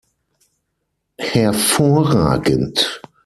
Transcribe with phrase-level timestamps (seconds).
[1.21, 2.99] Hervorragend!